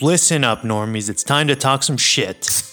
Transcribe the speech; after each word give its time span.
Listen 0.00 0.44
up, 0.44 0.60
normies. 0.62 1.08
It's 1.08 1.24
time 1.24 1.48
to 1.48 1.56
talk 1.56 1.82
some 1.82 1.96
shit. 1.96 2.65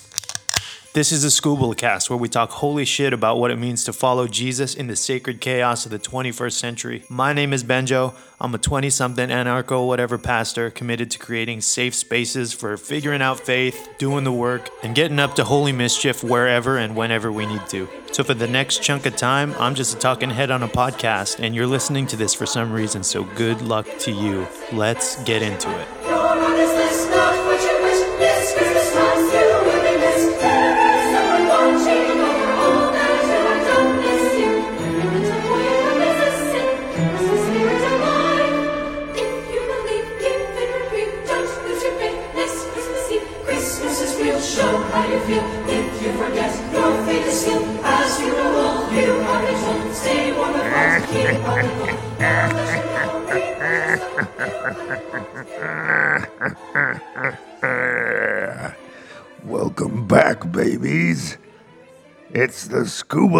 This 0.93 1.11
is 1.11 1.23
the 1.23 1.29
Skubala 1.29 1.75
Cast, 1.75 2.11
where 2.11 2.17
we 2.17 2.29
talk 2.29 2.51
holy 2.51 2.85
shit 2.85 3.13
about 3.13 3.39
what 3.39 3.49
it 3.49 3.57
means 3.57 3.83
to 3.85 3.93
follow 3.93 4.27
Jesus 4.27 4.75
in 4.75 4.85
the 4.85 4.95
sacred 4.95 5.41
chaos 5.41 5.85
of 5.85 5.91
the 5.91 5.97
21st 5.97 6.51
century. 6.51 7.03
My 7.09 7.33
name 7.33 7.51
is 7.51 7.63
Benjo. 7.63 8.13
I'm 8.39 8.53
a 8.53 8.59
20 8.59 8.91
something 8.91 9.29
anarcho 9.29 9.87
whatever 9.87 10.19
pastor 10.19 10.69
committed 10.69 11.09
to 11.09 11.17
creating 11.17 11.61
safe 11.61 11.95
spaces 11.95 12.53
for 12.53 12.77
figuring 12.77 13.23
out 13.23 13.39
faith, 13.39 13.95
doing 13.97 14.23
the 14.23 14.31
work, 14.31 14.69
and 14.83 14.93
getting 14.93 15.17
up 15.17 15.33
to 15.37 15.45
holy 15.45 15.71
mischief 15.71 16.23
wherever 16.23 16.77
and 16.77 16.95
whenever 16.95 17.31
we 17.31 17.47
need 17.47 17.65
to. 17.69 17.89
So, 18.11 18.23
for 18.23 18.35
the 18.35 18.47
next 18.47 18.83
chunk 18.83 19.07
of 19.07 19.15
time, 19.15 19.55
I'm 19.57 19.73
just 19.73 19.95
a 19.95 19.99
talking 19.99 20.29
head 20.29 20.51
on 20.51 20.61
a 20.61 20.67
podcast, 20.67 21.39
and 21.39 21.55
you're 21.55 21.65
listening 21.65 22.05
to 22.05 22.15
this 22.15 22.35
for 22.35 22.45
some 22.45 22.71
reason, 22.71 23.01
so 23.01 23.23
good 23.23 23.63
luck 23.63 23.87
to 24.01 24.11
you. 24.11 24.47
Let's 24.71 25.15
get 25.23 25.41
into 25.41 25.75
it. 25.75 26.02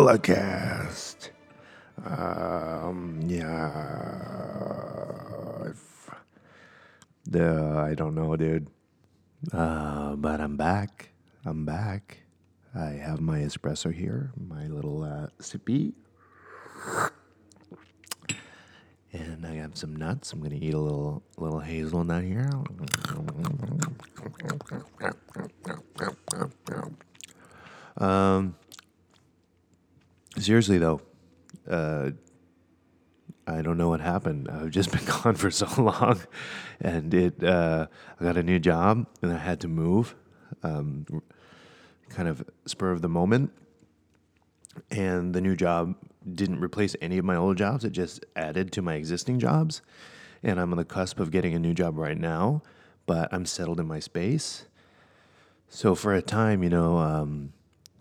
Cast. 0.03 1.31
Um, 2.05 3.21
yeah. 3.25 4.51
The 7.25 7.85
I 7.87 7.95
don't 7.95 8.13
know, 8.13 8.35
dude. 8.35 8.67
Uh, 9.53 10.17
but 10.17 10.41
I'm 10.41 10.57
back. 10.57 11.09
I'm 11.45 11.63
back. 11.65 12.19
I 12.75 12.99
have 12.99 13.21
my 13.21 13.39
espresso 13.39 13.93
here, 13.93 14.33
my 14.35 14.67
little 14.67 15.03
uh, 15.03 15.27
sippy. 15.39 15.93
And 19.13 19.45
I 19.45 19.55
have 19.55 19.77
some 19.77 19.95
nuts. 19.95 20.33
I'm 20.33 20.41
gonna 20.41 20.55
eat 20.55 20.73
a 20.73 20.79
little 20.79 21.23
little 21.37 21.59
hazelnut 21.59 22.23
here. 22.23 22.49
Um, 27.97 28.55
seriously 30.37 30.77
though, 30.77 31.01
uh, 31.69 32.11
I 33.45 33.61
don't 33.61 33.77
know 33.77 33.89
what 33.89 33.99
happened. 33.99 34.49
I've 34.49 34.69
just 34.69 34.91
been 34.93 35.05
gone 35.05 35.35
for 35.35 35.51
so 35.51 35.67
long, 35.81 36.21
and 36.81 37.13
it. 37.13 37.43
Uh, 37.43 37.87
I 38.19 38.23
got 38.23 38.37
a 38.37 38.43
new 38.43 38.59
job, 38.59 39.07
and 39.21 39.31
I 39.31 39.37
had 39.37 39.59
to 39.61 39.67
move, 39.67 40.15
um, 40.63 41.05
kind 42.09 42.27
of 42.27 42.43
spur 42.65 42.91
of 42.91 43.01
the 43.01 43.09
moment. 43.09 43.51
And 44.89 45.35
the 45.35 45.41
new 45.41 45.55
job 45.55 45.95
didn't 46.33 46.59
replace 46.59 46.95
any 47.01 47.17
of 47.17 47.25
my 47.25 47.35
old 47.35 47.57
jobs; 47.57 47.83
it 47.83 47.91
just 47.91 48.25
added 48.35 48.71
to 48.73 48.81
my 48.81 48.95
existing 48.95 49.39
jobs. 49.39 49.81
And 50.41 50.59
I'm 50.59 50.71
on 50.71 50.77
the 50.77 50.85
cusp 50.85 51.19
of 51.19 51.31
getting 51.31 51.53
a 51.53 51.59
new 51.59 51.73
job 51.73 51.97
right 51.97 52.17
now, 52.17 52.63
but 53.05 53.33
I'm 53.33 53.45
settled 53.45 53.79
in 53.79 53.87
my 53.87 53.99
space. 53.99 54.65
So 55.69 55.95
for 55.95 56.13
a 56.13 56.21
time, 56.21 56.63
you 56.63 56.69
know, 56.69 56.97
um, 56.97 57.53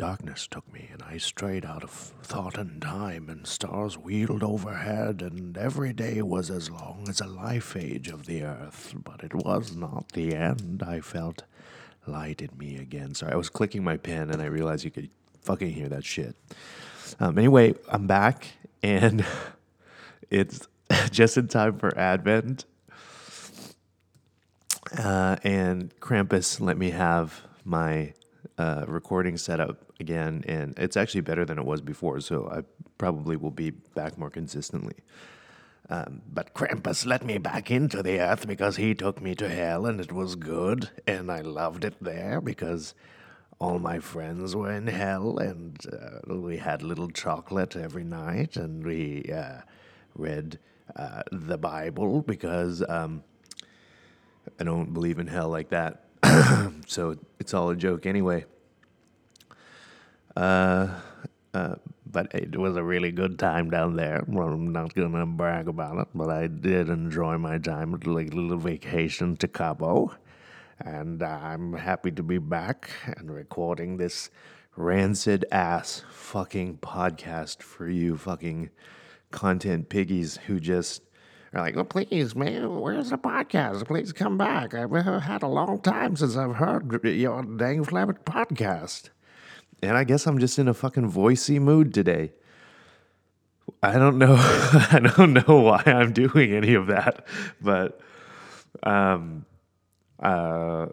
darkness 0.02 0.48
took 0.48 0.70
me, 0.72 0.88
and 0.92 1.00
I 1.00 1.16
strayed 1.16 1.64
out 1.64 1.84
of 1.84 1.90
thought 1.90 2.58
and 2.58 2.82
time, 2.82 3.28
and 3.28 3.46
stars 3.46 3.96
wheeled 3.96 4.42
overhead, 4.42 5.22
and 5.22 5.56
every 5.56 5.92
day 5.92 6.20
was 6.22 6.50
as 6.50 6.68
long 6.68 7.06
as 7.08 7.20
a 7.20 7.26
life 7.28 7.76
age 7.76 8.08
of 8.08 8.26
the 8.26 8.42
earth. 8.42 8.94
But 8.96 9.22
it 9.22 9.32
was 9.32 9.76
not 9.76 10.10
the 10.10 10.34
end. 10.34 10.82
I 10.84 10.98
felt 11.02 11.44
light 12.04 12.42
in 12.42 12.50
me 12.58 12.78
again. 12.78 13.14
Sorry, 13.14 13.30
I 13.30 13.36
was 13.36 13.48
clicking 13.48 13.84
my 13.84 13.96
pen, 13.96 14.30
and 14.32 14.42
I 14.42 14.46
realized 14.46 14.84
you 14.84 14.90
could 14.90 15.08
fucking 15.42 15.70
hear 15.70 15.88
that 15.90 16.04
shit. 16.04 16.34
Um, 17.20 17.38
anyway, 17.38 17.76
I'm 17.88 18.08
back, 18.08 18.48
and 18.82 19.24
it's 20.30 20.66
just 21.12 21.36
in 21.36 21.46
time 21.46 21.78
for 21.78 21.96
Advent. 21.96 22.64
Uh, 24.98 25.36
and 25.44 25.94
Krampus 26.00 26.60
let 26.60 26.76
me 26.76 26.90
have 26.90 27.42
my 27.64 28.14
uh, 28.58 28.84
recording 28.86 29.36
set 29.36 29.60
up 29.60 29.92
again, 30.00 30.44
and 30.46 30.74
it's 30.78 30.96
actually 30.96 31.20
better 31.20 31.44
than 31.44 31.58
it 31.58 31.64
was 31.64 31.80
before. 31.80 32.20
So 32.20 32.48
I 32.50 32.62
probably 32.98 33.36
will 33.36 33.50
be 33.50 33.70
back 33.70 34.18
more 34.18 34.30
consistently. 34.30 34.96
Um, 35.90 36.22
but 36.32 36.54
Krampus 36.54 37.04
let 37.04 37.24
me 37.24 37.38
back 37.38 37.70
into 37.70 38.02
the 38.02 38.20
earth 38.20 38.46
because 38.46 38.76
he 38.76 38.94
took 38.94 39.20
me 39.20 39.34
to 39.36 39.48
hell, 39.48 39.86
and 39.86 40.00
it 40.00 40.12
was 40.12 40.36
good, 40.36 40.90
and 41.06 41.30
I 41.30 41.40
loved 41.40 41.84
it 41.84 41.94
there 42.00 42.40
because 42.40 42.94
all 43.58 43.78
my 43.78 43.98
friends 43.98 44.56
were 44.56 44.72
in 44.72 44.86
hell, 44.86 45.38
and 45.38 45.76
uh, 45.92 46.34
we 46.34 46.56
had 46.58 46.82
little 46.82 47.10
chocolate 47.10 47.76
every 47.76 48.04
night, 48.04 48.56
and 48.56 48.84
we 48.84 49.30
uh, 49.34 49.60
read 50.14 50.58
uh, 50.96 51.22
the 51.30 51.58
Bible 51.58 52.22
because. 52.22 52.82
Um, 52.88 53.24
I 54.58 54.64
don't 54.64 54.92
believe 54.92 55.18
in 55.18 55.26
hell 55.26 55.48
like 55.48 55.70
that. 55.70 56.01
so 56.86 57.16
it's 57.38 57.54
all 57.54 57.70
a 57.70 57.76
joke 57.76 58.06
anyway. 58.06 58.44
Uh, 60.36 60.88
uh, 61.52 61.74
but 62.06 62.34
it 62.34 62.56
was 62.56 62.76
a 62.76 62.82
really 62.82 63.10
good 63.10 63.38
time 63.38 63.70
down 63.70 63.96
there. 63.96 64.22
Well, 64.26 64.48
I'm 64.48 64.72
not 64.72 64.94
gonna 64.94 65.26
brag 65.26 65.68
about 65.68 65.98
it, 65.98 66.08
but 66.14 66.30
I 66.30 66.46
did 66.46 66.88
enjoy 66.88 67.38
my 67.38 67.58
time 67.58 67.92
like 67.92 68.34
little 68.34 68.58
vacation 68.58 69.36
to 69.38 69.48
Cabo, 69.48 70.14
and 70.78 71.22
I'm 71.22 71.74
happy 71.74 72.10
to 72.12 72.22
be 72.22 72.38
back 72.38 72.90
and 73.04 73.30
recording 73.30 73.96
this 73.96 74.30
rancid 74.76 75.44
ass 75.50 76.02
fucking 76.10 76.78
podcast 76.78 77.62
for 77.62 77.88
you 77.88 78.16
fucking 78.16 78.70
content 79.30 79.88
piggies 79.88 80.38
who 80.46 80.60
just 80.60 81.02
are 81.54 81.60
like, 81.60 81.76
well, 81.76 81.84
please, 81.84 82.34
man, 82.34 82.80
where's 82.80 83.10
the 83.10 83.18
podcast? 83.18 83.86
Please 83.86 84.12
come 84.12 84.38
back. 84.38 84.74
I've 84.74 84.90
had 84.90 85.42
a 85.42 85.48
long 85.48 85.80
time 85.80 86.16
since 86.16 86.36
I've 86.36 86.56
heard 86.56 87.04
your 87.04 87.42
dang 87.42 87.84
flabbit 87.84 88.24
podcast. 88.24 89.10
And 89.82 89.96
I 89.96 90.04
guess 90.04 90.26
I'm 90.26 90.38
just 90.38 90.58
in 90.58 90.68
a 90.68 90.74
fucking 90.74 91.10
voicey 91.10 91.60
mood 91.60 91.92
today. 91.92 92.32
I 93.82 93.98
don't 93.98 94.18
know. 94.18 94.36
I 94.38 95.00
don't 95.16 95.32
know 95.34 95.60
why 95.60 95.82
I'm 95.84 96.12
doing 96.12 96.52
any 96.52 96.74
of 96.74 96.86
that, 96.86 97.26
but 97.60 98.00
um, 98.82 99.44
uh, 100.20 100.86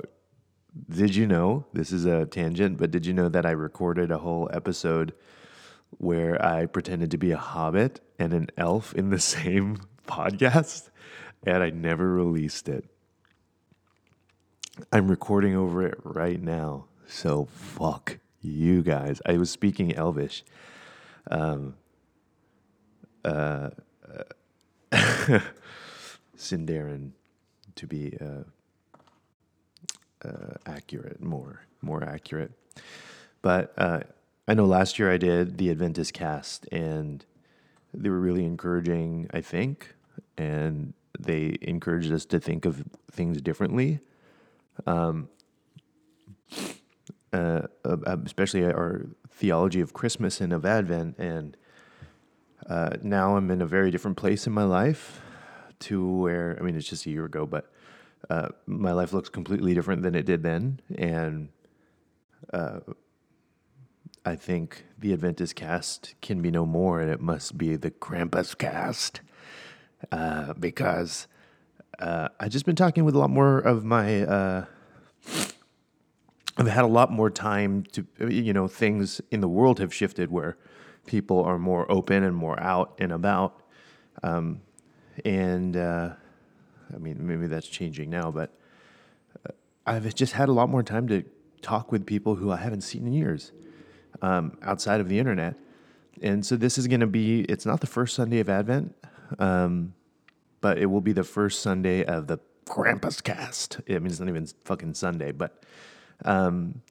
did 0.89 1.15
you 1.15 1.27
know? 1.27 1.65
This 1.73 1.91
is 1.91 2.05
a 2.05 2.25
tangent, 2.25 2.77
but 2.77 2.91
did 2.91 3.05
you 3.05 3.13
know 3.13 3.29
that 3.29 3.45
I 3.45 3.51
recorded 3.51 4.11
a 4.11 4.17
whole 4.17 4.49
episode 4.51 5.13
where 5.97 6.43
I 6.43 6.65
pretended 6.65 7.11
to 7.11 7.17
be 7.17 7.31
a 7.31 7.37
hobbit 7.37 8.01
and 8.17 8.33
an 8.33 8.49
elf 8.57 8.93
in 8.93 9.09
the 9.09 9.19
same 9.19 9.77
podcast, 10.09 10.89
and 11.45 11.63
I 11.63 11.69
never 11.69 12.11
released 12.13 12.67
it. 12.67 12.85
I'm 14.91 15.09
recording 15.09 15.55
over 15.55 15.85
it 15.85 15.97
right 16.03 16.41
now, 16.41 16.85
so 17.07 17.45
fuck 17.51 18.17
you 18.41 18.81
guys. 18.81 19.21
I 19.25 19.37
was 19.37 19.49
speaking 19.49 19.93
Elvish. 19.95 20.43
Um, 21.29 21.75
uh, 23.23 23.69
uh, 24.91 25.39
Sindarin, 26.37 27.11
to 27.75 27.87
be 27.87 28.17
uh, 28.19 28.43
uh, 30.27 30.53
accurate, 30.65 31.21
more 31.21 31.61
more 31.81 32.03
accurate. 32.03 32.51
But 33.41 33.73
uh, 33.77 34.01
I 34.47 34.53
know 34.53 34.65
last 34.65 34.99
year 34.99 35.11
I 35.11 35.17
did 35.17 35.57
the 35.57 35.69
Adventist 35.69 36.13
cast, 36.13 36.67
and 36.71 37.25
they 37.93 38.09
were 38.09 38.19
really 38.19 38.45
encouraging. 38.45 39.29
I 39.33 39.41
think, 39.41 39.95
and 40.39 40.93
they 41.19 41.57
encouraged 41.61 42.11
us 42.11 42.25
to 42.25 42.39
think 42.39 42.65
of 42.65 42.83
things 43.11 43.41
differently. 43.41 43.99
Um, 44.87 45.27
uh, 47.33 47.63
uh, 47.85 48.17
especially 48.25 48.65
our 48.65 49.05
theology 49.29 49.81
of 49.81 49.93
Christmas 49.93 50.41
and 50.41 50.53
of 50.53 50.65
Advent, 50.65 51.17
and 51.19 51.55
uh, 52.67 52.91
now 53.03 53.35
I'm 53.35 53.51
in 53.51 53.61
a 53.61 53.67
very 53.67 53.91
different 53.91 54.17
place 54.17 54.47
in 54.47 54.53
my 54.53 54.63
life 54.63 55.21
to 55.79 56.07
where 56.07 56.57
I 56.59 56.63
mean 56.63 56.75
it's 56.75 56.87
just 56.87 57.05
a 57.05 57.11
year 57.11 57.25
ago, 57.25 57.45
but 57.45 57.71
uh, 58.29 58.49
my 58.65 58.93
life 58.93 59.13
looks 59.13 59.29
completely 59.29 59.73
different 59.73 60.01
than 60.01 60.15
it 60.15 60.25
did 60.25 60.41
then, 60.41 60.79
and 60.95 61.49
uh, 62.51 62.79
I 64.25 64.35
think 64.35 64.85
the 64.97 65.13
Adventist 65.13 65.55
cast 65.55 66.15
can 66.21 66.41
be 66.41 66.49
no 66.49 66.65
more, 66.65 67.01
and 67.01 67.11
it 67.11 67.21
must 67.21 67.57
be 67.57 67.75
the 67.75 67.91
Krampus 67.91 68.57
cast. 68.57 69.21
Uh, 70.11 70.53
because 70.53 71.27
uh, 71.99 72.29
I've 72.39 72.51
just 72.51 72.65
been 72.65 72.75
talking 72.75 73.05
with 73.05 73.15
a 73.15 73.19
lot 73.19 73.29
more 73.29 73.59
of 73.59 73.83
my. 73.83 74.23
Uh, 74.23 74.65
I've 76.57 76.67
had 76.67 76.83
a 76.83 76.87
lot 76.87 77.09
more 77.09 77.29
time 77.29 77.83
to, 77.93 78.05
you 78.29 78.51
know, 78.51 78.67
things 78.67 79.21
in 79.31 79.39
the 79.39 79.47
world 79.47 79.79
have 79.79 79.93
shifted 79.93 80.29
where 80.29 80.57
people 81.05 81.41
are 81.43 81.57
more 81.57 81.89
open 81.89 82.23
and 82.23 82.35
more 82.35 82.59
out 82.59 82.95
and 82.99 83.13
about. 83.13 83.61
Um, 84.23 84.61
and 85.23 85.77
uh, 85.77 86.09
I 86.93 86.97
mean, 86.97 87.15
maybe 87.25 87.47
that's 87.47 87.67
changing 87.67 88.09
now, 88.09 88.29
but 88.29 88.53
uh, 89.47 89.51
I've 89.85 90.13
just 90.15 90.33
had 90.33 90.49
a 90.49 90.51
lot 90.51 90.69
more 90.69 90.83
time 90.83 91.07
to 91.07 91.23
talk 91.61 91.93
with 91.93 92.05
people 92.05 92.35
who 92.35 92.51
I 92.51 92.57
haven't 92.57 92.81
seen 92.81 93.07
in 93.07 93.13
years 93.13 93.53
um, 94.21 94.57
outside 94.61 94.99
of 94.99 95.07
the 95.07 95.17
internet. 95.17 95.55
And 96.21 96.45
so 96.45 96.57
this 96.57 96.77
is 96.77 96.87
going 96.87 96.99
to 96.99 97.07
be, 97.07 97.41
it's 97.41 97.65
not 97.65 97.79
the 97.79 97.87
first 97.87 98.15
Sunday 98.15 98.39
of 98.39 98.49
Advent, 98.49 98.95
um, 99.37 99.93
but 100.61 100.77
it 100.77 100.87
will 100.87 101.01
be 101.01 101.13
the 101.13 101.23
first 101.23 101.61
Sunday 101.61 102.03
of 102.03 102.27
the 102.27 102.39
Krampus 102.65 103.23
cast. 103.23 103.79
I 103.89 103.93
mean, 103.93 104.07
it's 104.07 104.19
not 104.19 104.29
even 104.29 104.47
fucking 104.65 104.93
Sunday, 104.93 105.31
but 105.31 105.63
um, 106.25 106.81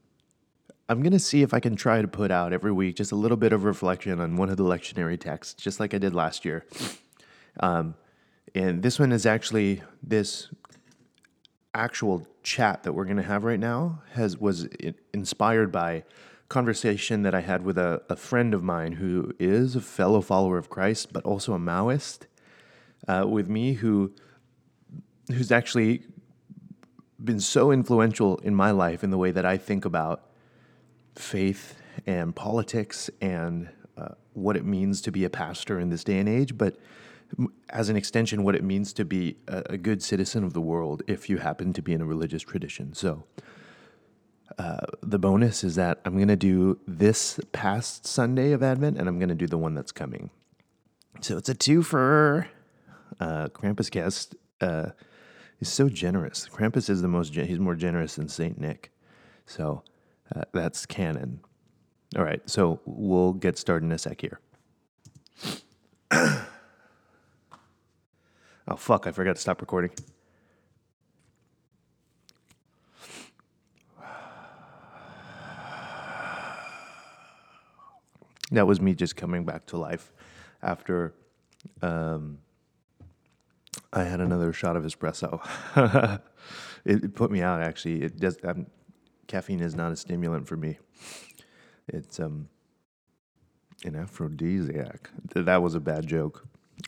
I'm 0.89 1.03
going 1.03 1.13
to 1.13 1.19
see 1.19 1.43
if 1.43 1.53
I 1.53 1.61
can 1.61 1.77
try 1.77 2.01
to 2.01 2.09
put 2.09 2.31
out 2.31 2.53
every 2.53 2.73
week 2.73 2.97
just 2.97 3.13
a 3.13 3.17
little 3.17 3.37
bit 3.37 3.53
of 3.53 3.65
reflection 3.65 4.21
on 4.21 4.37
one 4.37 4.49
of 4.49 4.57
the 4.57 4.65
lectionary 4.65 5.21
texts, 5.21 5.63
just 5.63 5.81
like 5.81 5.95
I 5.95 5.99
did 5.99 6.15
last 6.15 6.45
year. 6.45 6.65
Um, 7.61 7.95
and 8.55 8.83
this 8.83 8.99
one 8.99 9.13
is 9.13 9.27
actually 9.27 9.83
this 10.03 10.49
actual 11.75 12.27
chat 12.43 12.83
that 12.83 12.93
we're 12.93 13.05
going 13.05 13.19
to 13.19 13.23
have 13.23 13.45
right 13.45 13.61
now 13.61 14.03
has 14.13 14.39
was 14.39 14.67
inspired 15.13 15.71
by 15.71 16.05
conversation 16.49 17.23
that 17.23 17.35
I 17.35 17.41
had 17.41 17.65
with 17.65 17.77
a, 17.79 18.03
a 18.09 18.17
friend 18.17 18.55
of 18.55 18.63
mine 18.63 18.93
who 18.93 19.33
is 19.39 19.77
a 19.77 19.81
fellow 19.81 20.21
follower 20.21 20.59
of 20.59 20.71
Christ, 20.71 21.13
but 21.13 21.25
also 21.25 21.53
a 21.53 21.59
Maoist, 21.59 22.27
uh, 23.07 23.27
with 23.29 23.49
me 23.49 23.75
who 23.75 24.13
who's 25.29 25.53
actually 25.53 26.05
been 27.23 27.41
so 27.41 27.71
influential 27.71 28.39
in 28.39 28.55
my 28.55 28.71
life 28.71 29.05
in 29.05 29.11
the 29.11 29.19
way 29.19 29.31
that 29.31 29.45
I 29.45 29.59
think 29.59 29.85
about 29.85 30.31
faith 31.15 31.77
and 32.07 32.35
politics 32.35 33.11
and 33.21 33.69
uh, 33.99 34.15
what 34.33 34.57
it 34.57 34.65
means 34.65 35.03
to 35.03 35.13
be 35.13 35.25
a 35.25 35.31
pastor 35.31 35.79
in 35.79 35.91
this 35.91 36.05
day 36.05 36.19
and 36.19 36.29
age, 36.29 36.57
but 36.57 36.79
as 37.69 37.89
an 37.89 37.97
extension, 37.97 38.43
what 38.43 38.55
it 38.55 38.65
means 38.65 38.93
to 38.95 39.05
be 39.05 39.37
a, 39.49 39.63
a 39.71 39.77
good 39.77 40.03
citizen 40.03 40.45
of 40.45 40.55
the 40.55 40.61
world 40.61 41.03
if 41.07 41.29
you 41.29 41.39
happen 41.39 41.73
to 41.75 41.83
be 41.83 41.93
in 41.93 42.01
a 42.01 42.07
religious 42.07 42.43
tradition. 42.43 42.95
So, 42.95 43.25
uh, 44.57 44.87
the 45.03 45.19
bonus 45.19 45.63
is 45.63 45.75
that 45.75 46.01
I'm 46.05 46.17
going 46.17 46.29
to 46.29 46.37
do 46.37 46.79
this 46.87 47.39
past 47.53 48.07
Sunday 48.07 48.53
of 48.53 48.63
Advent 48.63 48.99
and 48.99 49.09
I'm 49.09 49.19
going 49.19 49.29
to 49.29 49.35
do 49.35 49.47
the 49.47 49.59
one 49.59 49.75
that's 49.75 49.93
coming. 49.93 50.31
So, 51.21 51.37
it's 51.37 51.49
a 51.49 51.55
two 51.55 51.83
for 51.83 52.49
uh, 53.21 53.49
Krampus 53.49 53.91
guest. 53.91 54.37
Uh, 54.61 54.91
he's 55.59 55.69
so 55.69 55.89
generous. 55.89 56.49
Krampus 56.49 56.89
is 56.89 57.03
the 57.03 57.09
most, 57.09 57.33
gen- 57.33 57.47
he's 57.47 57.59
more 57.59 57.75
generous 57.75 58.15
than 58.15 58.29
St. 58.29 58.61
Nick. 58.61 58.93
So, 59.47 59.83
uh, 60.35 60.43
that's 60.53 60.87
canon. 60.87 61.41
All 62.17 62.25
right, 62.25 62.41
so 62.49 62.81
we'll 62.87 63.35
get 63.35 63.59
started 63.59 63.85
in 63.87 63.93
a 63.93 63.99
sec 63.99 64.21
here. 64.21 64.41
oh, 66.11 66.47
fuck, 68.77 69.07
I 69.07 69.13
forgot 69.13 69.37
to 69.37 69.41
stop 69.43 69.61
recording. 69.61 69.91
That 78.53 78.67
was 78.67 78.81
me 78.81 78.95
just 78.95 79.17
coming 79.17 79.45
back 79.45 79.67
to 79.67 79.79
life 79.79 80.13
after 80.63 81.15
um, 81.83 82.39
I 83.93 84.05
had 84.05 84.21
another 84.21 84.53
shot 84.53 84.77
of 84.77 84.85
espresso. 84.85 85.41
it, 86.85 87.05
it 87.05 87.15
put 87.15 87.31
me 87.31 87.43
out, 87.43 87.61
actually. 87.63 88.03
It 88.03 88.19
does. 88.19 88.39
Um, 88.45 88.67
caffeine 89.27 89.61
is 89.61 89.75
not 89.75 89.93
a 89.93 89.97
stimulant 89.97 90.49
for 90.49 90.57
me. 90.57 90.79
It's 91.89 92.21
um 92.21 92.49
an 93.85 93.97
aphrodisiac. 93.97 95.11
Th- 95.33 95.47
That 95.47 95.63
was 95.63 95.75
a 95.75 95.81
bad 95.81 96.07
joke. 96.07 96.47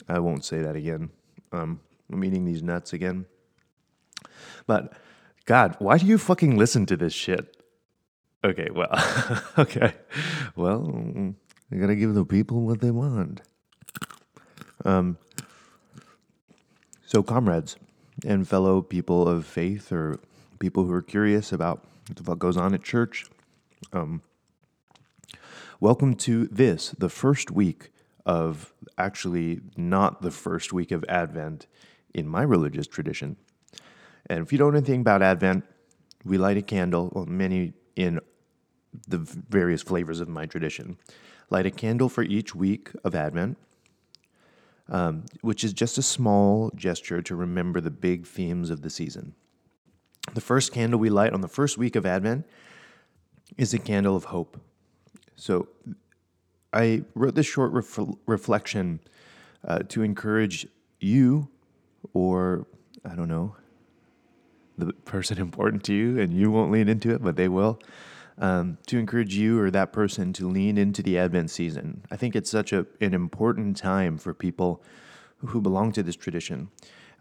I 0.09 0.19
won't 0.21 0.45
say 0.45 0.63
that 0.63 0.77
again. 0.77 1.11
Um, 1.53 1.81
I'm 2.13 2.25
eating 2.25 2.45
these 2.45 2.63
nuts 2.63 2.93
again. 2.93 3.27
But 4.67 4.93
God, 5.47 5.77
why 5.79 5.99
do 5.99 6.07
you 6.07 6.19
fucking 6.19 6.57
listen 6.59 6.87
to 6.87 6.97
this 6.97 7.13
shit? 7.13 7.57
Okay, 8.45 8.69
well, 8.75 8.91
okay, 9.59 9.95
well, 10.57 10.81
mm, 10.81 11.35
I 11.73 11.77
gotta 11.77 11.95
give 11.95 12.15
the 12.15 12.25
people 12.25 12.63
what 12.63 12.81
they 12.81 12.91
want. 12.91 13.43
Um, 14.85 15.19
so, 17.07 17.23
comrades 17.23 17.77
and 18.27 18.49
fellow 18.49 18.83
people 18.83 19.29
of 19.29 19.47
faith, 19.47 19.93
or 19.93 20.19
people 20.59 20.85
who 20.85 20.93
are 20.93 21.03
curious 21.03 21.53
about 21.53 21.85
what 22.25 22.41
goes 22.41 22.57
on 22.57 22.75
at 22.75 22.83
church, 22.83 23.27
um, 23.93 24.23
welcome 25.79 26.17
to 26.17 26.47
this, 26.49 26.91
the 26.99 27.09
first 27.09 27.53
week 27.53 27.91
of 28.27 28.73
actually 28.99 29.61
not 29.77 30.23
the 30.23 30.31
first 30.33 30.73
week 30.73 30.91
of 30.91 31.05
Advent 31.09 31.69
in 32.13 32.27
my 32.27 32.43
religious 32.43 32.89
tradition. 32.89 33.37
And 34.27 34.41
if 34.43 34.53
you 34.53 34.59
don't 34.59 34.73
know 34.73 34.79
anything 34.79 35.03
about 35.03 35.23
Advent, 35.23 35.65
we 36.25 36.37
light 36.37 36.57
a 36.57 36.63
candle, 36.63 37.13
well, 37.15 37.27
many 37.27 37.75
in 37.95 38.19
the 39.07 39.19
various 39.19 39.83
flavors 39.83 40.21
of 40.21 40.29
my 40.29 40.47
tradition, 40.47 40.99
light 41.49 41.67
a 41.67 41.71
candle 41.71 42.09
for 42.09 42.23
each 42.23 42.55
week 42.55 42.91
of 43.05 43.15
Advent 43.15 43.57
um, 44.91 45.25
which 45.41 45.63
is 45.63 45.73
just 45.73 45.99
a 45.99 46.03
small 46.03 46.71
gesture 46.75 47.23
to 47.23 47.37
remember 47.37 47.81
the 47.81 47.91
big 47.91 48.27
themes 48.27 48.71
of 48.71 48.83
the 48.83 48.91
season. 48.91 49.35
The 50.35 50.41
first 50.41 50.73
candle 50.73 50.99
we 50.99 51.11
light 51.11 51.33
on 51.33 51.41
the 51.41 51.49
first 51.49 51.79
week 51.79 51.97
of 51.97 52.05
Advent 52.05 52.47
is 53.57 53.73
a 53.73 53.79
candle 53.79 54.17
of 54.17 54.25
hope. 54.25 54.61
So 55.37 55.69
I 56.73 57.05
wrote 57.15 57.35
this 57.35 57.47
short 57.47 57.73
ref- 57.73 57.99
reflection 58.27 59.01
uh, 59.67 59.81
to 59.89 60.03
encourage 60.03 60.67
you, 60.99 61.49
or 62.13 62.67
I 63.05 63.15
don't 63.15 63.29
know, 63.29 63.55
the 64.77 64.93
person 64.93 65.39
important 65.41 65.85
to 65.85 65.95
you, 65.95 66.21
and 66.21 66.33
you 66.33 66.51
won't 66.51 66.73
lean 66.73 66.89
into 66.89 67.15
it, 67.15 67.23
but 67.23 67.37
they 67.37 67.49
will, 67.49 67.81
um, 68.39 68.79
to 68.87 68.99
encourage 68.99 69.35
you 69.35 69.61
or 69.61 69.71
that 69.71 69.93
person 69.93 70.33
to 70.35 70.49
lean 70.49 70.79
into 70.79 71.03
the 71.03 71.19
Advent 71.19 71.51
season. 71.51 72.03
I 72.11 72.17
think 72.17 72.35
it's 72.35 72.51
such 72.51 72.73
a, 72.73 72.87
an 73.01 73.15
important 73.15 73.77
time 73.77 74.19
for 74.19 74.35
people 74.35 74.83
who 75.39 75.61
belong 75.61 75.93
to 75.93 76.03
this 76.03 76.17
tradition, 76.17 76.71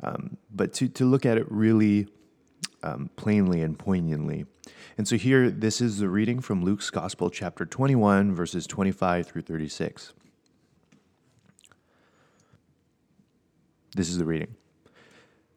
um, 0.03 0.37
but 0.53 0.73
to, 0.73 0.87
to 0.89 1.05
look 1.05 1.25
at 1.25 1.37
it 1.37 1.49
really 1.51 2.07
um, 2.83 3.09
plainly 3.15 3.61
and 3.61 3.77
poignantly. 3.77 4.45
And 4.97 5.07
so 5.07 5.15
here, 5.15 5.49
this 5.49 5.81
is 5.81 5.99
the 5.99 6.09
reading 6.09 6.39
from 6.41 6.63
Luke's 6.63 6.89
Gospel, 6.89 7.29
chapter 7.29 7.65
21, 7.65 8.35
verses 8.35 8.67
25 8.67 9.27
through 9.27 9.41
36. 9.43 10.13
This 13.95 14.09
is 14.09 14.17
the 14.17 14.25
reading. 14.25 14.55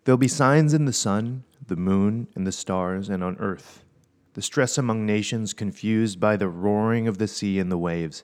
There'll 0.04 0.18
be 0.18 0.28
signs 0.28 0.74
in 0.74 0.84
the 0.84 0.92
sun, 0.92 1.44
the 1.66 1.76
moon, 1.76 2.28
and 2.34 2.46
the 2.46 2.52
stars, 2.52 3.08
and 3.08 3.22
on 3.22 3.36
earth. 3.38 3.84
The 4.34 4.42
stress 4.42 4.78
among 4.78 5.04
nations 5.04 5.52
confused 5.52 6.18
by 6.18 6.36
the 6.36 6.48
roaring 6.48 7.06
of 7.06 7.18
the 7.18 7.28
sea 7.28 7.58
and 7.58 7.70
the 7.70 7.78
waves. 7.78 8.22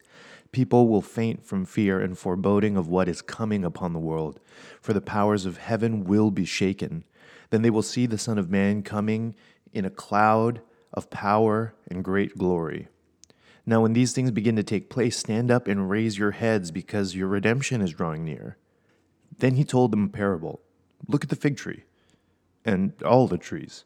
People 0.53 0.89
will 0.89 1.03
faint 1.03 1.45
from 1.45 1.67
fear 1.67 2.01
and 2.01 2.17
foreboding 2.17 2.77
of 2.77 2.89
what 2.89 3.09
is 3.09 3.21
coming 3.21 3.65
upon 3.65 3.93
the 3.93 3.99
world, 3.99 4.41
for 4.81 4.95
the 4.95 5.03
powers 5.03 5.45
of 5.45 5.59
heaven 5.59 6.05
will 6.05 6.31
be 6.31 6.47
shaken. 6.47 7.05
Then 7.51 7.61
they 7.61 7.71
will 7.71 7.83
see 7.83 8.07
the 8.07 8.17
Son 8.17 8.39
of 8.39 8.51
Man 8.51 8.83
coming 8.83 9.35
in 9.73 9.85
a 9.85 9.91
cloud 9.91 10.63
of 10.95 11.11
power 11.11 11.75
and 11.91 12.03
great 12.03 12.39
glory. 12.39 12.89
Now, 13.67 13.83
when 13.83 13.93
these 13.93 14.15
things 14.15 14.31
begin 14.31 14.57
to 14.57 14.63
take 14.63 14.89
place, 14.89 15.19
stand 15.19 15.51
up 15.51 15.69
and 15.69 15.91
raise 15.91 16.17
your 16.17 16.31
heads, 16.31 16.71
because 16.71 17.15
your 17.15 17.29
redemption 17.29 17.83
is 17.83 17.93
drawing 17.93 18.25
near. 18.25 18.57
Then 19.39 19.57
he 19.57 19.65
told 19.65 19.93
them 19.93 20.05
a 20.05 20.09
parable 20.09 20.63
Look 21.07 21.23
at 21.23 21.31
the 21.31 21.37
fig 21.37 21.59
tree 21.59 21.85
and 22.65 22.95
all 23.03 23.29
the 23.29 23.39
trees. 23.39 23.85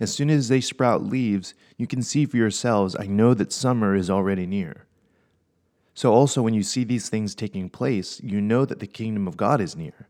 As 0.00 0.12
soon 0.12 0.30
as 0.30 0.48
they 0.48 0.60
sprout 0.60 1.04
leaves, 1.04 1.54
you 1.76 1.86
can 1.86 2.02
see 2.02 2.26
for 2.26 2.36
yourselves, 2.36 2.96
I 2.98 3.06
know 3.06 3.34
that 3.34 3.52
summer 3.52 3.94
is 3.94 4.10
already 4.10 4.46
near. 4.46 4.86
So 5.94 6.12
also, 6.12 6.42
when 6.42 6.54
you 6.54 6.62
see 6.62 6.82
these 6.82 7.08
things 7.08 7.34
taking 7.34 7.70
place, 7.70 8.20
you 8.22 8.40
know 8.40 8.64
that 8.64 8.80
the 8.80 8.86
kingdom 8.86 9.28
of 9.28 9.36
God 9.36 9.60
is 9.60 9.76
near. 9.76 10.08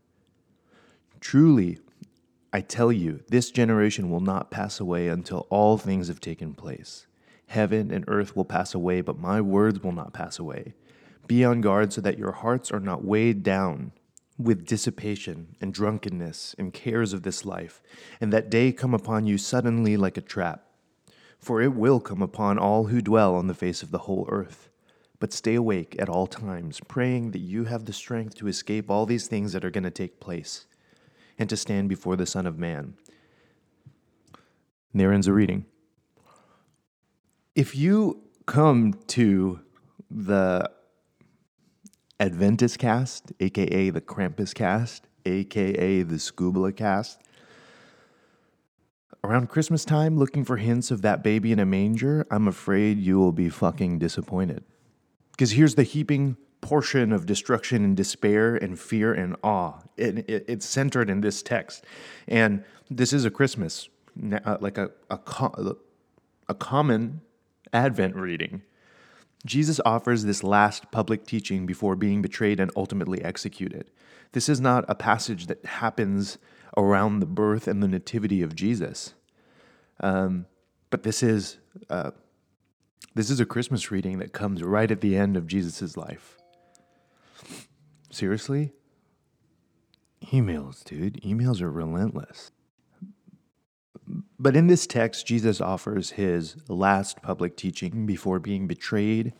Truly, 1.19 1.77
I 2.51 2.61
tell 2.61 2.91
you, 2.91 3.21
this 3.29 3.51
generation 3.51 4.09
will 4.09 4.19
not 4.19 4.49
pass 4.49 4.79
away 4.79 5.09
until 5.09 5.45
all 5.49 5.77
things 5.77 6.07
have 6.07 6.19
taken 6.19 6.53
place. 6.53 7.05
Heaven 7.47 7.91
and 7.91 8.05
earth 8.07 8.35
will 8.35 8.45
pass 8.45 8.73
away, 8.73 9.01
but 9.01 9.19
my 9.19 9.41
words 9.41 9.83
will 9.83 9.91
not 9.91 10.13
pass 10.13 10.39
away. 10.39 10.73
Be 11.27 11.45
on 11.45 11.61
guard 11.61 11.93
so 11.93 12.01
that 12.01 12.17
your 12.17 12.31
hearts 12.31 12.71
are 12.71 12.79
not 12.79 13.03
weighed 13.03 13.43
down 13.43 13.91
with 14.37 14.65
dissipation 14.65 15.55
and 15.61 15.73
drunkenness 15.73 16.55
and 16.57 16.73
cares 16.73 17.13
of 17.13 17.23
this 17.23 17.45
life, 17.45 17.81
and 18.19 18.33
that 18.33 18.49
day 18.49 18.71
come 18.71 18.93
upon 18.93 19.25
you 19.25 19.37
suddenly 19.37 19.95
like 19.97 20.17
a 20.17 20.21
trap. 20.21 20.65
For 21.39 21.61
it 21.61 21.73
will 21.73 21.99
come 21.99 22.21
upon 22.21 22.57
all 22.57 22.85
who 22.85 23.01
dwell 23.01 23.35
on 23.35 23.47
the 23.47 23.53
face 23.53 23.83
of 23.83 23.91
the 23.91 23.99
whole 23.99 24.27
earth. 24.29 24.69
but 25.19 25.33
stay 25.33 25.55
awake 25.55 25.95
at 25.99 26.09
all 26.09 26.27
times, 26.27 26.79
praying 26.87 27.31
that 27.31 27.39
you 27.39 27.65
have 27.65 27.85
the 27.85 27.93
strength 27.93 28.35
to 28.35 28.47
escape 28.47 28.89
all 28.89 29.05
these 29.05 29.27
things 29.27 29.53
that 29.53 29.63
are 29.63 29.71
going 29.71 29.83
to 29.83 29.91
take 29.91 30.19
place 30.19 30.65
and 31.37 31.49
to 31.49 31.57
stand 31.57 31.89
before 31.89 32.15
the 32.15 32.25
Son 32.25 32.45
of 32.45 32.57
Man. 32.57 32.95
And 34.91 35.01
there 35.01 35.13
ends 35.13 35.27
the 35.27 35.33
reading. 35.33 35.65
If 37.55 37.75
you 37.75 38.21
come 38.45 38.93
to 39.07 39.59
the 40.11 40.69
Adventist 42.19 42.79
cast, 42.79 43.33
aka 43.39 43.89
the 43.89 44.01
Krampus 44.01 44.53
cast, 44.53 45.07
aka 45.25 46.01
the 46.03 46.15
Skubala 46.15 46.75
cast, 46.75 47.21
around 49.23 49.49
Christmas 49.49 49.83
time 49.83 50.17
looking 50.17 50.45
for 50.45 50.57
hints 50.57 50.91
of 50.91 51.01
that 51.01 51.23
baby 51.23 51.51
in 51.51 51.59
a 51.59 51.65
manger, 51.65 52.25
I'm 52.31 52.47
afraid 52.47 52.99
you 52.99 53.17
will 53.17 53.31
be 53.31 53.49
fucking 53.49 53.99
disappointed. 53.99 54.63
Because 55.31 55.51
here's 55.51 55.75
the 55.75 55.83
heaping 55.83 56.37
portion 56.61 57.11
of 57.11 57.25
destruction 57.25 57.83
and 57.83 57.97
despair 57.97 58.55
and 58.55 58.79
fear 58.79 59.13
and 59.13 59.35
awe. 59.43 59.79
It, 59.97 60.19
it- 60.29 60.45
it's 60.47 60.65
centered 60.65 61.09
in 61.09 61.21
this 61.21 61.43
text. 61.43 61.83
And 62.27 62.63
this 62.89 63.11
is 63.13 63.25
a 63.25 63.31
Christmas, 63.31 63.89
uh, 64.45 64.57
like 64.61 64.77
a, 64.77 64.91
a, 65.09 65.19
a 66.47 66.53
common 66.53 67.21
Advent 67.73 68.15
reading. 68.15 68.61
Jesus 69.45 69.79
offers 69.85 70.23
this 70.23 70.43
last 70.43 70.91
public 70.91 71.25
teaching 71.25 71.65
before 71.65 71.95
being 71.95 72.21
betrayed 72.21 72.59
and 72.59 72.71
ultimately 72.75 73.23
executed. 73.23 73.91
This 74.31 74.49
is 74.49 74.59
not 74.59 74.83
a 74.89 74.95
passage 74.95 75.45
that 75.47 75.63
happens 75.63 76.37
around 76.75 77.19
the 77.19 77.25
birth 77.25 77.67
and 77.67 77.81
the 77.81 77.87
nativity 77.87 78.41
of 78.41 78.55
Jesus, 78.55 79.13
um, 80.01 80.47
but 80.89 81.03
this 81.03 81.23
is 81.23 81.57
uh, 81.89 82.11
this 83.13 83.29
is 83.29 83.39
a 83.39 83.45
Christmas 83.45 83.91
reading 83.91 84.19
that 84.19 84.33
comes 84.33 84.61
right 84.61 84.91
at 84.91 84.99
the 84.99 85.15
end 85.15 85.37
of 85.37 85.47
Jesus' 85.47 85.95
life. 85.95 86.37
Seriously? 88.11 88.73
Emails, 90.33 90.83
dude. 90.83 91.21
Emails 91.21 91.61
are 91.61 91.71
relentless. 91.71 92.51
But 94.39 94.55
in 94.55 94.67
this 94.67 94.87
text, 94.87 95.25
Jesus 95.25 95.61
offers 95.61 96.11
his 96.11 96.55
last 96.67 97.21
public 97.21 97.55
teaching 97.57 98.05
before 98.05 98.39
being 98.39 98.67
betrayed 98.67 99.33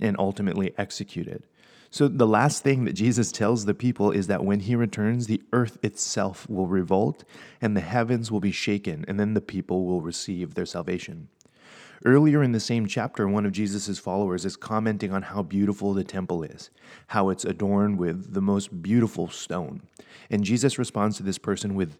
and 0.00 0.16
ultimately 0.18 0.72
executed. 0.78 1.46
So, 1.92 2.06
the 2.06 2.26
last 2.26 2.62
thing 2.62 2.84
that 2.84 2.92
Jesus 2.92 3.32
tells 3.32 3.64
the 3.64 3.74
people 3.74 4.12
is 4.12 4.28
that 4.28 4.44
when 4.44 4.60
he 4.60 4.76
returns, 4.76 5.26
the 5.26 5.42
earth 5.52 5.76
itself 5.82 6.48
will 6.48 6.68
revolt 6.68 7.24
and 7.60 7.76
the 7.76 7.80
heavens 7.80 8.30
will 8.30 8.38
be 8.38 8.52
shaken, 8.52 9.04
and 9.08 9.18
then 9.18 9.34
the 9.34 9.40
people 9.40 9.86
will 9.86 10.00
receive 10.00 10.54
their 10.54 10.66
salvation. 10.66 11.28
Earlier 12.04 12.42
in 12.42 12.52
the 12.52 12.60
same 12.60 12.86
chapter, 12.86 13.28
one 13.28 13.44
of 13.44 13.52
Jesus' 13.52 13.98
followers 13.98 14.46
is 14.46 14.56
commenting 14.56 15.12
on 15.12 15.22
how 15.22 15.42
beautiful 15.42 15.92
the 15.92 16.04
temple 16.04 16.44
is, 16.44 16.70
how 17.08 17.28
it's 17.28 17.44
adorned 17.44 17.98
with 17.98 18.32
the 18.32 18.40
most 18.40 18.82
beautiful 18.82 19.28
stone. 19.28 19.82
And 20.30 20.44
Jesus 20.44 20.78
responds 20.78 21.16
to 21.16 21.22
this 21.22 21.38
person 21.38 21.74
with, 21.74 21.98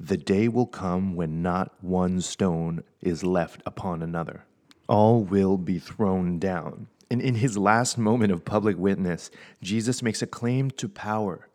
The 0.00 0.16
day 0.16 0.46
will 0.46 0.66
come 0.66 1.16
when 1.16 1.42
not 1.42 1.72
one 1.82 2.20
stone 2.20 2.84
is 3.00 3.24
left 3.24 3.62
upon 3.66 4.02
another. 4.02 4.44
All 4.88 5.24
will 5.24 5.58
be 5.58 5.78
thrown 5.78 6.38
down. 6.38 6.86
And 7.10 7.20
in 7.20 7.36
his 7.36 7.58
last 7.58 7.98
moment 7.98 8.32
of 8.32 8.44
public 8.44 8.76
witness, 8.76 9.30
Jesus 9.62 10.02
makes 10.02 10.22
a 10.22 10.26
claim 10.26 10.70
to 10.72 10.88
power. 10.88 11.48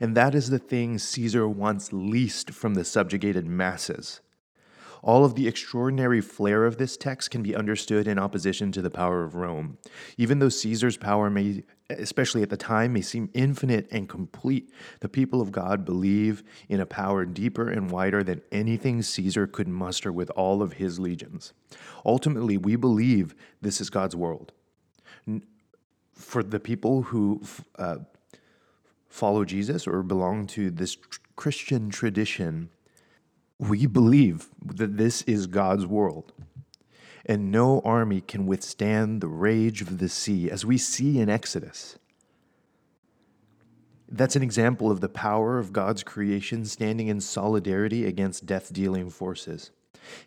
And 0.00 0.16
that 0.16 0.34
is 0.34 0.50
the 0.50 0.58
thing 0.58 0.98
Caesar 0.98 1.48
wants 1.48 1.92
least 1.92 2.50
from 2.50 2.74
the 2.74 2.84
subjugated 2.84 3.46
masses. 3.46 4.20
All 5.06 5.24
of 5.24 5.36
the 5.36 5.46
extraordinary 5.46 6.20
flair 6.20 6.64
of 6.64 6.78
this 6.78 6.96
text 6.96 7.30
can 7.30 7.40
be 7.40 7.54
understood 7.54 8.08
in 8.08 8.18
opposition 8.18 8.72
to 8.72 8.82
the 8.82 8.90
power 8.90 9.22
of 9.22 9.36
Rome. 9.36 9.78
Even 10.18 10.40
though 10.40 10.48
Caesar's 10.48 10.96
power 10.96 11.30
may, 11.30 11.62
especially 11.88 12.42
at 12.42 12.50
the 12.50 12.56
time, 12.56 12.92
may 12.92 13.02
seem 13.02 13.30
infinite 13.32 13.86
and 13.92 14.08
complete, 14.08 14.72
the 14.98 15.08
people 15.08 15.40
of 15.40 15.52
God 15.52 15.84
believe 15.84 16.42
in 16.68 16.80
a 16.80 16.86
power 16.86 17.24
deeper 17.24 17.68
and 17.68 17.88
wider 17.88 18.24
than 18.24 18.42
anything 18.50 19.00
Caesar 19.00 19.46
could 19.46 19.68
muster 19.68 20.10
with 20.10 20.28
all 20.30 20.60
of 20.60 20.72
his 20.72 20.98
legions. 20.98 21.52
Ultimately, 22.04 22.56
we 22.56 22.74
believe 22.74 23.36
this 23.62 23.80
is 23.80 23.90
God's 23.90 24.16
world. 24.16 24.50
For 26.14 26.42
the 26.42 26.58
people 26.58 27.02
who 27.02 27.42
uh, 27.78 27.98
follow 29.08 29.44
Jesus 29.44 29.86
or 29.86 30.02
belong 30.02 30.48
to 30.48 30.68
this 30.68 30.96
tr- 30.96 31.20
Christian 31.36 31.90
tradition, 31.90 32.70
we 33.58 33.86
believe 33.86 34.48
that 34.64 34.96
this 34.96 35.22
is 35.22 35.46
God's 35.46 35.86
world. 35.86 36.32
And 37.24 37.50
no 37.50 37.80
army 37.80 38.20
can 38.20 38.46
withstand 38.46 39.20
the 39.20 39.28
rage 39.28 39.82
of 39.82 39.98
the 39.98 40.08
sea, 40.08 40.50
as 40.50 40.64
we 40.64 40.78
see 40.78 41.18
in 41.18 41.28
Exodus. 41.28 41.98
That's 44.08 44.36
an 44.36 44.42
example 44.42 44.90
of 44.90 45.00
the 45.00 45.08
power 45.08 45.58
of 45.58 45.72
God's 45.72 46.04
creation 46.04 46.64
standing 46.64 47.08
in 47.08 47.20
solidarity 47.20 48.04
against 48.04 48.46
death 48.46 48.72
dealing 48.72 49.10
forces. 49.10 49.72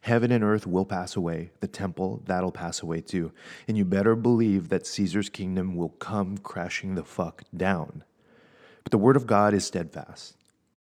Heaven 0.01 0.31
and 0.31 0.43
earth 0.43 0.67
will 0.67 0.83
pass 0.83 1.15
away. 1.15 1.51
The 1.61 1.67
temple, 1.67 2.21
that'll 2.25 2.51
pass 2.51 2.81
away 2.81 2.99
too. 2.99 3.31
And 3.67 3.77
you 3.77 3.85
better 3.85 4.15
believe 4.15 4.67
that 4.67 4.85
Caesar's 4.85 5.29
kingdom 5.29 5.75
will 5.75 5.89
come 5.89 6.37
crashing 6.37 6.95
the 6.95 7.05
fuck 7.05 7.43
down. 7.55 8.03
But 8.83 8.91
the 8.91 8.97
word 8.97 9.15
of 9.15 9.27
God 9.27 9.53
is 9.53 9.65
steadfast. 9.65 10.35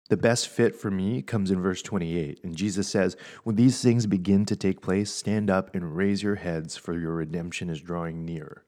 The 0.08 0.16
best 0.16 0.48
fit 0.48 0.76
for 0.76 0.90
me 0.90 1.22
comes 1.22 1.50
in 1.50 1.62
verse 1.62 1.80
28. 1.80 2.40
And 2.44 2.54
Jesus 2.54 2.88
says, 2.88 3.16
When 3.42 3.56
these 3.56 3.80
things 3.82 4.06
begin 4.06 4.44
to 4.46 4.56
take 4.56 4.82
place, 4.82 5.10
stand 5.10 5.48
up 5.48 5.74
and 5.74 5.96
raise 5.96 6.22
your 6.22 6.34
heads, 6.34 6.76
for 6.76 6.98
your 6.98 7.14
redemption 7.14 7.70
is 7.70 7.80
drawing 7.80 8.24
near. 8.24 8.64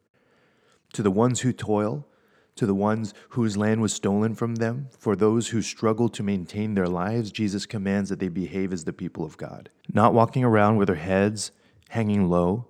To 0.95 1.03
the 1.03 1.11
ones 1.11 1.41
who 1.41 1.53
toil, 1.53 2.07
to 2.55 2.65
the 2.65 2.75
ones 2.75 3.13
whose 3.31 3.59
land 3.59 3.83
was 3.83 3.93
stolen 3.93 4.35
from 4.35 4.55
them, 4.55 4.89
for 4.99 5.15
those 5.15 5.49
who 5.49 5.61
struggle 5.61 6.09
to 6.09 6.23
maintain 6.23 6.75
their 6.75 6.89
lives, 6.89 7.31
Jesus 7.31 7.67
commands 7.67 8.09
that 8.09 8.19
they 8.19 8.29
behave 8.29 8.73
as 8.73 8.85
the 8.85 8.95
people 8.95 9.25
of 9.25 9.37
God, 9.37 9.69
not 9.93 10.15
walking 10.15 10.43
around 10.43 10.77
with 10.77 10.89
their 10.89 10.97
heads 10.97 11.53
hanging 11.91 12.31
low 12.31 12.67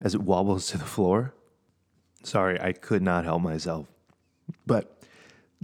as 0.00 0.14
it 0.14 0.22
wobbles 0.22 0.68
to 0.68 0.78
the 0.78 0.84
floor. 0.84 1.34
Sorry, 2.22 2.60
I 2.60 2.72
could 2.72 3.02
not 3.02 3.24
help 3.24 3.42
myself. 3.42 3.88
But 4.64 4.96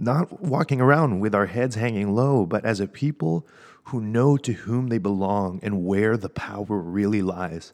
not 0.01 0.41
walking 0.41 0.81
around 0.81 1.19
with 1.19 1.35
our 1.35 1.45
heads 1.45 1.75
hanging 1.75 2.15
low, 2.15 2.45
but 2.45 2.65
as 2.65 2.79
a 2.79 2.87
people 2.87 3.47
who 3.85 4.01
know 4.01 4.35
to 4.37 4.53
whom 4.53 4.87
they 4.87 4.97
belong 4.97 5.59
and 5.61 5.85
where 5.85 6.17
the 6.17 6.29
power 6.29 6.79
really 6.79 7.21
lies. 7.21 7.73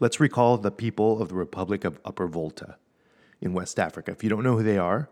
Let's 0.00 0.18
recall 0.18 0.56
the 0.56 0.70
people 0.70 1.20
of 1.20 1.28
the 1.28 1.34
Republic 1.34 1.84
of 1.84 2.00
Upper 2.04 2.26
Volta 2.26 2.76
in 3.40 3.52
West 3.52 3.78
Africa. 3.78 4.12
If 4.12 4.24
you 4.24 4.30
don't 4.30 4.42
know 4.42 4.56
who 4.56 4.62
they 4.62 4.78
are, 4.78 5.10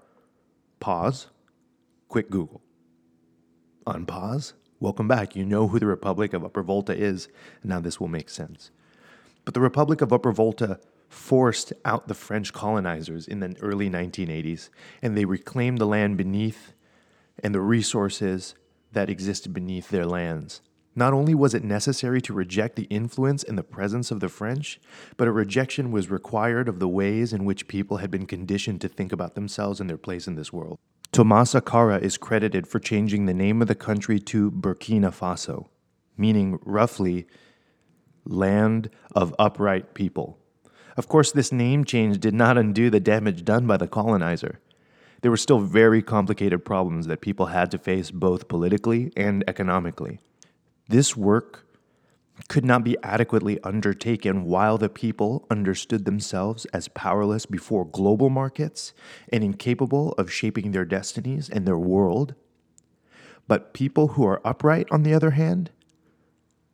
pause, 0.81 1.27
quick 2.09 2.31
Google. 2.31 2.63
Unpause, 3.87 4.55
welcome 4.79 5.09
back. 5.09 5.37
You 5.37 5.45
know 5.45 5.69
who 5.69 5.79
the 5.79 5.87
Republic 5.87 6.33
of 6.33 6.45
Upper 6.45 6.63
Volta 6.63 6.97
is, 6.97 7.29
and 7.63 7.71
now 7.71 7.81
this 7.81 8.01
will 8.01 8.09
make 8.09 8.31
sense. 8.31 8.71
But 9.45 9.55
the 9.55 9.61
Republic 9.61 10.01
of 10.01 10.13
Upper 10.13 10.33
Volta 10.33 10.81
forced 11.11 11.73
out 11.85 12.07
the 12.09 12.15
French 12.15 12.53
colonizers 12.53 13.27
in 13.27 13.41
the 13.41 13.55
early 13.61 13.91
1980s, 13.91 14.71
and 15.03 15.17
they 15.17 15.25
reclaimed 15.25 15.79
the 15.79 15.87
land 15.87 16.17
beneath 16.17 16.73
and 17.43 17.55
the 17.55 17.61
resources 17.61 18.55
that 18.93 19.11
existed 19.11 19.53
beneath 19.53 19.89
their 19.91 20.07
lands. 20.07 20.63
Not 20.95 21.13
only 21.13 21.35
was 21.35 21.55
it 21.55 21.65
necessary 21.65 22.21
to 22.23 22.33
reject 22.33 22.77
the 22.77 22.85
influence 22.85 23.43
and 23.43 23.59
the 23.59 23.63
presence 23.63 24.11
of 24.11 24.21
the 24.21 24.29
French, 24.29 24.81
but 25.17 25.29
a 25.29 25.33
rejection 25.33 25.91
was 25.91 26.11
required 26.11 26.69
of 26.69 26.79
the 26.79 26.89
ways 26.89 27.33
in 27.33 27.45
which 27.45 27.69
people 27.69 27.99
had 27.99 28.11
been 28.11 28.27
conditioned 28.27 28.81
to 28.81 28.89
think 28.89 29.13
about 29.13 29.35
themselves 29.35 29.81
and 29.81 29.91
their 29.91 29.97
place 29.97 30.27
in 30.27 30.35
this 30.35 30.53
world. 30.53 30.79
Thomas 31.13 31.51
Sankara 31.51 31.99
is 31.99 32.17
credited 32.17 32.67
for 32.67 32.79
changing 32.79 33.27
the 33.27 33.35
name 33.35 33.63
of 33.63 33.69
the 33.69 33.75
country 33.75 34.21
to 34.21 34.51
Burkina 34.51 35.13
Faso, 35.13 35.69
meaning 36.17 36.59
roughly 36.65 37.27
land 38.25 38.91
of 39.15 39.35
upright 39.39 39.95
people. 39.95 40.40
Of 41.01 41.09
course, 41.09 41.33
this 41.33 41.51
name 41.51 41.87
change 41.87 42.19
did 42.19 42.35
not 42.35 42.59
undo 42.59 42.91
the 42.91 43.01
damage 43.01 43.43
done 43.43 43.67
by 43.67 43.79
the 43.79 43.89
colonizer. 43.89 44.61
There 45.23 45.31
were 45.31 45.39
still 45.39 45.61
very 45.61 46.03
complicated 46.03 46.63
problems 46.63 47.07
that 47.07 47.23
people 47.23 47.47
had 47.47 47.71
to 47.71 47.79
face 47.79 48.11
both 48.11 48.49
politically 48.49 49.11
and 49.17 49.43
economically. 49.49 50.21
This 50.91 51.17
work 51.17 51.67
could 52.49 52.67
not 52.67 52.85
be 52.85 52.99
adequately 53.03 53.59
undertaken 53.65 54.45
while 54.45 54.77
the 54.77 54.91
people 54.91 55.47
understood 55.51 56.05
themselves 56.05 56.67
as 56.67 56.89
powerless 56.89 57.47
before 57.47 57.87
global 57.87 58.29
markets 58.29 58.93
and 59.33 59.43
incapable 59.43 60.13
of 60.19 60.31
shaping 60.31 60.73
their 60.73 60.85
destinies 60.85 61.49
and 61.49 61.67
their 61.67 61.79
world. 61.79 62.35
But 63.49 63.73
people 63.73 64.09
who 64.09 64.27
are 64.27 64.43
upright, 64.45 64.87
on 64.91 65.05
the 65.05 65.15
other 65.15 65.31
hand, 65.31 65.71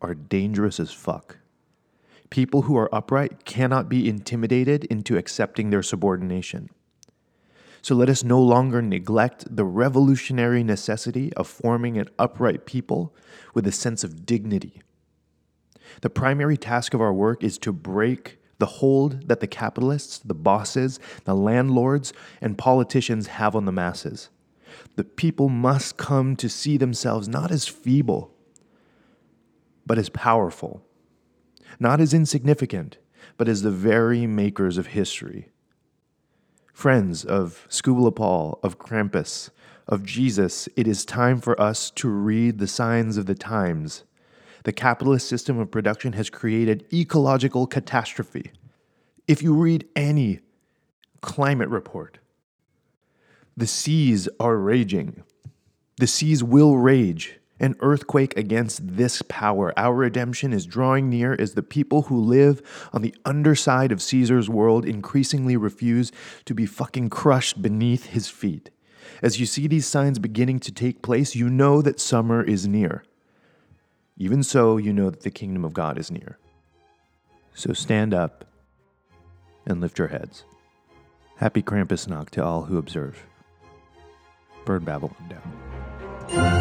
are 0.02 0.14
dangerous 0.14 0.80
as 0.80 0.90
fuck. 0.90 1.38
People 2.30 2.62
who 2.62 2.76
are 2.76 2.95
upright 2.95 3.45
cannot 3.45 3.88
be 3.88 4.09
intimidated 4.09 4.85
into 4.85 5.16
accepting 5.16 5.71
their 5.71 5.83
subordination. 5.83 6.71
So 7.83 7.95
let 7.95 8.09
us 8.09 8.25
no 8.25 8.40
longer 8.40 8.83
neglect 8.83 9.45
the 9.54 9.64
revolutionary 9.64 10.64
necessity 10.64 11.33
of 11.35 11.47
forming 11.47 11.99
an 11.99 12.09
upright 12.18 12.66
people 12.66 13.14
with 13.54 13.66
a 13.66 13.73
sense 13.73 14.02
of 14.02 14.26
dignity. 14.26 14.83
The 16.00 16.11
primary 16.11 16.56
task 16.56 16.95
of 16.95 17.00
our 17.00 17.12
work 17.12 17.45
is 17.45 17.59
to 17.59 17.73
break 17.73 18.38
the 18.59 18.66
hold 18.66 19.28
that 19.28 19.40
the 19.40 19.47
capitalists, 19.47 20.18
the 20.18 20.35
bosses, 20.35 20.99
the 21.25 21.35
landlords, 21.35 22.12
and 22.40 22.59
politicians 22.59 23.28
have 23.28 23.54
on 23.54 23.66
the 23.66 23.73
masses. 23.73 24.30
The 24.97 25.04
people 25.04 25.49
must 25.49 25.97
come 25.97 26.37
to 26.37 26.49
see 26.49 26.76
themselves 26.76 27.28
not 27.28 27.50
as 27.50 27.68
feeble, 27.68 28.35
but 29.87 29.99
as 29.99 30.09
powerful, 30.09 30.85
not 31.78 32.00
as 32.00 32.14
insignificant, 32.14 32.99
but 33.37 33.49
as 33.49 33.62
the 33.62 33.71
very 33.71 34.26
makers 34.26 34.78
of 34.78 34.88
history. 34.88 35.50
Friends 36.73 37.25
of 37.25 37.66
Skubala 37.71 38.14
Paul, 38.14 38.59
of 38.62 38.78
Krampus, 38.78 39.50
of 39.88 40.04
Jesus, 40.04 40.68
it 40.76 40.87
is 40.87 41.04
time 41.04 41.40
for 41.40 41.61
us 41.61 41.90
to 41.92 42.09
read 42.09 42.59
the 42.59 42.66
signs 42.66 43.16
of 43.16 43.26
the 43.26 43.35
times. 43.35 44.04
The 44.64 44.73
capitalist 44.73 45.28
system 45.28 45.59
of 45.59 45.71
production 45.71 46.12
has 46.14 46.28
created 46.28 46.87
ecological 46.92 47.66
catastrophe. 47.66 48.50
If 49.28 49.42
you 49.42 49.54
read 49.54 49.87
any 49.95 50.40
climate 51.21 51.68
report, 51.68 52.18
the 53.56 53.66
seas 53.66 54.28
are 54.38 54.56
raging. 54.56 55.23
The 55.99 56.06
seas 56.06 56.42
will 56.42 56.76
rage. 56.76 57.38
An 57.58 57.75
earthquake 57.80 58.36
against 58.36 58.96
this 58.96 59.22
power. 59.28 59.72
Our 59.78 59.94
redemption 59.94 60.52
is 60.52 60.66
drawing 60.66 61.08
near 61.08 61.34
as 61.38 61.54
the 61.54 61.62
people 61.62 62.02
who 62.02 62.20
live 62.20 62.60
on 62.92 63.02
the 63.02 63.14
underside 63.25 63.92
of 63.92 64.02
Caesar's 64.02 64.50
world 64.50 64.84
increasingly 64.84 65.56
refuse 65.56 66.12
to 66.44 66.54
be 66.54 66.66
fucking 66.66 67.08
crushed 67.08 67.62
beneath 67.62 68.06
his 68.06 68.28
feet. 68.28 68.70
As 69.22 69.40
you 69.40 69.46
see 69.46 69.66
these 69.66 69.86
signs 69.86 70.18
beginning 70.18 70.60
to 70.60 70.72
take 70.72 71.00
place, 71.00 71.34
you 71.34 71.48
know 71.48 71.80
that 71.80 72.00
summer 72.00 72.42
is 72.42 72.66
near. 72.66 73.04
Even 74.18 74.42
so, 74.42 74.76
you 74.76 74.92
know 74.92 75.10
that 75.10 75.22
the 75.22 75.30
kingdom 75.30 75.64
of 75.64 75.72
God 75.72 75.98
is 75.98 76.10
near. 76.10 76.38
So 77.54 77.72
stand 77.72 78.12
up 78.12 78.44
and 79.66 79.80
lift 79.80 79.98
your 79.98 80.08
heads. 80.08 80.44
Happy 81.36 81.62
Krampusnacht 81.62 82.30
to 82.30 82.44
all 82.44 82.62
who 82.64 82.78
observe. 82.78 83.26
Burn 84.64 84.84
Babylon 84.84 85.16
down. 85.28 86.55